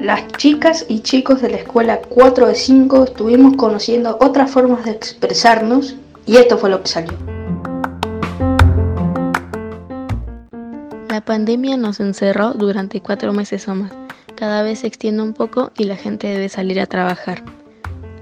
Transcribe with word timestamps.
Las 0.00 0.28
chicas 0.38 0.86
y 0.88 1.00
chicos 1.00 1.42
de 1.42 1.50
la 1.50 1.58
escuela 1.58 2.00
4 2.00 2.46
de 2.46 2.54
5 2.54 3.04
estuvimos 3.04 3.54
conociendo 3.58 4.16
otras 4.18 4.50
formas 4.50 4.86
de 4.86 4.92
expresarnos 4.92 5.94
y 6.24 6.38
esto 6.38 6.56
fue 6.56 6.70
lo 6.70 6.82
que 6.82 6.88
salió. 6.88 7.12
La 11.10 11.20
pandemia 11.22 11.76
nos 11.76 12.00
encerró 12.00 12.54
durante 12.54 13.02
cuatro 13.02 13.34
meses 13.34 13.68
o 13.68 13.74
más. 13.74 13.92
Cada 14.36 14.62
vez 14.62 14.78
se 14.78 14.86
extiende 14.86 15.22
un 15.22 15.34
poco 15.34 15.70
y 15.76 15.84
la 15.84 15.96
gente 15.96 16.28
debe 16.28 16.48
salir 16.48 16.80
a 16.80 16.86
trabajar. 16.86 17.42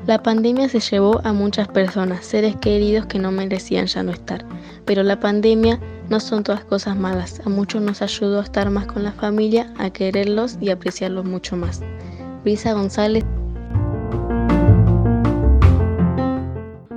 La 0.05 0.21
pandemia 0.21 0.69
se 0.69 0.81
llevó 0.81 1.21
a 1.23 1.33
muchas 1.33 1.69
personas, 1.69 2.27
seres 2.27 2.57
queridos 2.57 3.07
que 3.07 3.21
no 3.21 3.31
merecían 3.31 3.87
ya 3.87 4.03
no 4.03 4.11
estar. 4.11 4.45
Pero 4.85 5.05
la 5.05 5.21
pandemia 5.21 5.79
no 6.09 6.21
son 6.21 6.43
todas 6.43 6.65
cosas 6.65 6.97
malas. 6.97 7.41
A 7.45 7.49
muchos 7.49 7.83
nos 7.83 8.03
ayudó 8.03 8.41
a 8.41 8.45
estar 8.45 8.71
más 8.71 8.87
con 8.87 9.03
la 9.05 9.13
familia, 9.13 9.73
a 9.79 9.91
quererlos 9.91 10.57
y 10.61 10.71
apreciarlos 10.71 11.25
mucho 11.25 11.57
más. 11.57 11.81
Luisa 12.45 12.73
González. 12.73 13.25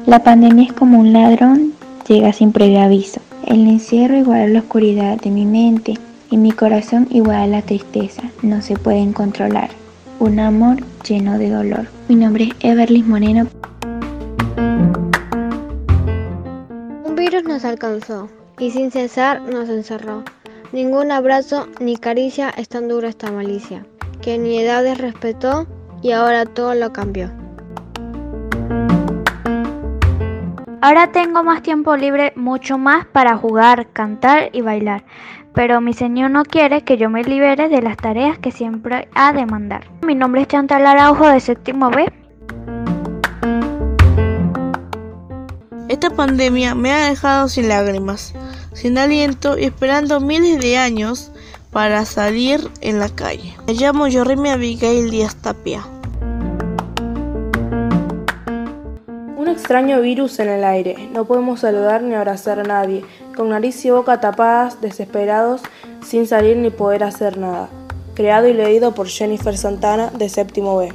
La 0.06 0.24
pandemia 0.24 0.66
es 0.66 0.74
como 0.74 1.00
un 1.00 1.14
ladrón, 1.14 1.74
llega 2.08 2.34
sin 2.34 2.52
previo 2.52 2.82
aviso. 2.82 3.22
El 3.46 3.68
encierro 3.68 4.18
igual 4.18 4.42
a 4.42 4.48
la 4.48 4.60
oscuridad 4.60 5.20
de 5.20 5.30
mi 5.30 5.46
mente 5.46 5.98
y 6.30 6.38
mi 6.38 6.52
corazón 6.52 7.08
igual 7.12 7.38
a 7.38 7.48
la 7.48 7.62
tristeza. 7.62 8.24
No 8.42 8.62
se 8.62 8.76
pueden 8.76 9.14
controlar. 9.14 9.70
Un 10.20 10.40
amor 10.40 10.78
lleno 11.08 11.38
de 11.38 11.50
dolor. 11.50 11.88
Mi 12.08 12.16
nombre 12.16 12.46
es 12.46 12.52
Everly 12.60 13.04
Moreno. 13.04 13.48
Un 17.06 17.16
virus 17.16 17.44
nos 17.44 17.66
alcanzó 17.66 18.30
y 18.62 18.70
sin 18.70 18.92
cesar 18.92 19.42
nos 19.42 19.68
encerró. 19.70 20.24
Ningún 20.72 21.12
abrazo 21.12 21.68
ni 21.80 21.98
caricia 21.98 22.52
es 22.52 22.70
tan 22.70 22.88
dura 22.88 23.10
esta 23.10 23.32
malicia, 23.32 23.86
que 24.22 24.38
ni 24.38 24.60
edades 24.60 25.00
respetó 25.00 25.66
y 26.04 26.12
ahora 26.12 26.46
todo 26.46 26.76
lo 26.76 26.94
cambió. 26.94 27.32
Ahora 30.80 31.12
tengo 31.12 31.44
más 31.44 31.64
tiempo 31.64 31.98
libre, 31.98 32.34
mucho 32.36 32.78
más 32.78 33.08
para 33.08 33.36
jugar, 33.36 33.88
cantar 33.94 34.50
y 34.52 34.62
bailar, 34.62 35.06
pero 35.56 35.82
mi 35.82 35.94
señor 35.94 36.30
no 36.30 36.46
quiere 36.46 36.84
que 36.84 36.98
yo 36.98 37.10
me 37.10 37.24
libere 37.24 37.68
de 37.68 37.82
las 37.82 37.98
tareas 37.98 38.38
que 38.38 38.52
siempre 38.52 39.10
ha 39.16 39.34
de 39.34 39.48
mandar. 39.48 39.90
Mi 40.06 40.14
nombre 40.14 40.42
es 40.42 40.48
Chantal 40.48 40.86
Araujo 40.86 41.28
de 41.28 41.40
séptimo 41.40 41.90
B. 41.90 42.12
Esta 45.92 46.10
pandemia 46.10 46.74
me 46.74 46.94
ha 46.94 47.10
dejado 47.10 47.50
sin 47.50 47.68
lágrimas, 47.68 48.34
sin 48.74 48.98
aliento 48.98 49.58
y 49.58 49.66
esperando 49.66 50.20
miles 50.20 50.60
de 50.60 50.78
años 50.78 51.32
para 51.72 52.06
salir 52.06 52.70
en 52.82 53.00
la 53.00 53.10
calle. 53.10 53.56
Me 53.68 53.74
llamo 53.74 54.08
Yorrimi 54.08 54.50
Abigail 54.50 55.10
Díaz 55.10 55.36
Tapia. 55.36 55.86
Un 59.38 59.48
extraño 59.48 60.02
virus 60.02 60.40
en 60.40 60.50
el 60.50 60.64
aire. 60.64 61.10
No 61.14 61.26
podemos 61.26 61.62
saludar 61.62 62.04
ni 62.04 62.16
abrazar 62.16 62.60
a 62.60 62.64
nadie, 62.64 63.04
con 63.36 63.50
nariz 63.50 63.84
y 63.86 63.90
boca 63.90 64.20
tapadas, 64.20 64.82
desesperados, 64.82 65.62
sin 66.06 66.28
salir 66.28 66.58
ni 66.58 66.70
poder 66.70 67.04
hacer 67.04 67.38
nada. 67.38 67.70
Creado 68.16 68.48
y 68.48 68.54
leído 68.54 68.94
por 68.94 69.08
Jennifer 69.08 69.58
Santana 69.58 70.10
de 70.10 70.30
Séptimo 70.30 70.78
B. 70.78 70.94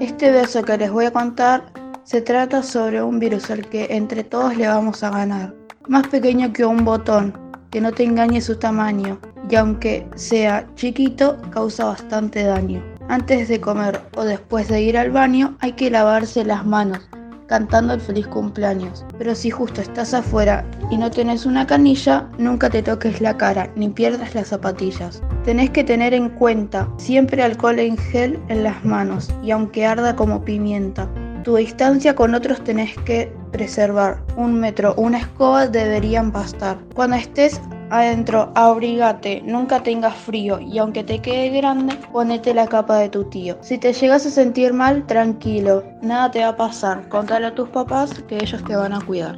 Este 0.00 0.30
verso 0.30 0.62
que 0.64 0.76
les 0.76 0.90
voy 0.90 1.06
a 1.06 1.12
contar 1.12 1.64
se 2.04 2.20
trata 2.20 2.62
sobre 2.62 3.02
un 3.02 3.18
virus 3.18 3.50
al 3.50 3.66
que 3.66 3.86
entre 3.90 4.24
todos 4.24 4.56
le 4.56 4.68
vamos 4.68 5.02
a 5.02 5.10
ganar. 5.10 5.54
Más 5.88 6.06
pequeño 6.08 6.52
que 6.52 6.64
un 6.64 6.84
botón, 6.84 7.32
que 7.70 7.80
no 7.80 7.92
te 7.92 8.04
engañe 8.04 8.40
su 8.42 8.56
tamaño, 8.56 9.18
y 9.50 9.54
aunque 9.56 10.06
sea 10.14 10.66
chiquito, 10.74 11.38
causa 11.50 11.86
bastante 11.86 12.44
daño. 12.44 12.82
Antes 13.08 13.48
de 13.48 13.60
comer 13.60 14.00
o 14.16 14.24
después 14.24 14.68
de 14.68 14.82
ir 14.82 14.98
al 14.98 15.10
baño 15.10 15.56
hay 15.60 15.72
que 15.72 15.90
lavarse 15.90 16.44
las 16.44 16.64
manos, 16.64 17.00
cantando 17.46 17.94
el 17.94 18.00
feliz 18.00 18.26
cumpleaños. 18.26 19.04
Pero 19.18 19.34
si 19.34 19.50
justo 19.50 19.80
estás 19.80 20.14
afuera 20.14 20.64
y 20.90 20.96
no 20.96 21.10
tenés 21.10 21.46
una 21.46 21.66
canilla, 21.66 22.28
nunca 22.38 22.68
te 22.68 22.82
toques 22.82 23.20
la 23.20 23.36
cara 23.36 23.70
ni 23.76 23.88
pierdas 23.88 24.34
las 24.34 24.48
zapatillas. 24.48 25.22
Tenés 25.44 25.70
que 25.70 25.84
tener 25.84 26.14
en 26.14 26.30
cuenta 26.30 26.88
siempre 26.96 27.42
alcohol 27.42 27.78
en 27.78 27.96
gel 27.96 28.38
en 28.48 28.62
las 28.62 28.84
manos 28.84 29.30
y 29.42 29.50
aunque 29.50 29.86
arda 29.86 30.16
como 30.16 30.44
pimienta. 30.44 31.08
Tu 31.44 31.56
distancia 31.56 32.14
con 32.14 32.34
otros 32.34 32.64
tenés 32.64 32.96
que 33.04 33.30
preservar. 33.52 34.22
Un 34.38 34.58
metro, 34.58 34.94
una 34.96 35.18
escoba 35.18 35.66
deberían 35.66 36.32
bastar. 36.32 36.78
Cuando 36.94 37.16
estés 37.16 37.60
adentro, 37.90 38.50
abrigate, 38.54 39.42
nunca 39.44 39.82
tengas 39.82 40.14
frío 40.14 40.58
y 40.58 40.78
aunque 40.78 41.04
te 41.04 41.20
quede 41.20 41.50
grande, 41.50 41.96
ponete 42.12 42.54
la 42.54 42.66
capa 42.66 42.96
de 42.96 43.10
tu 43.10 43.24
tío. 43.24 43.58
Si 43.60 43.76
te 43.76 43.92
llegas 43.92 44.24
a 44.24 44.30
sentir 44.30 44.72
mal, 44.72 45.06
tranquilo, 45.06 45.84
nada 46.00 46.30
te 46.30 46.40
va 46.40 46.48
a 46.48 46.56
pasar. 46.56 47.06
Contale 47.10 47.48
a 47.48 47.54
tus 47.54 47.68
papás 47.68 48.10
que 48.26 48.36
ellos 48.36 48.64
te 48.64 48.74
van 48.74 48.94
a 48.94 49.02
cuidar. 49.02 49.36